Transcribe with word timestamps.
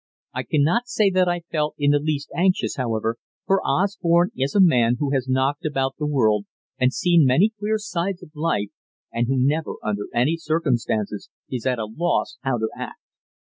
I 0.33 0.41
cannot 0.41 0.87
say 0.87 1.11
that 1.11 1.27
I 1.29 1.41
felt 1.51 1.75
in 1.77 1.91
the 1.91 1.99
least 1.99 2.31
anxious, 2.35 2.75
however, 2.75 3.17
for 3.45 3.61
Osborne 3.63 4.31
is 4.35 4.55
a 4.55 4.59
man 4.59 4.95
who 4.97 5.11
has 5.11 5.27
knocked 5.29 5.63
about 5.63 5.97
the 5.99 6.07
world 6.07 6.47
and 6.79 6.91
seen 6.91 7.23
many 7.23 7.53
queer 7.59 7.77
sides 7.77 8.23
of 8.23 8.31
life, 8.33 8.69
and 9.13 9.27
who 9.27 9.35
never, 9.37 9.73
under 9.83 10.07
any 10.11 10.37
circumstances, 10.37 11.29
is 11.51 11.67
at 11.67 11.77
a 11.77 11.85
loss 11.85 12.39
how 12.41 12.57
to 12.57 12.69
act. 12.75 12.97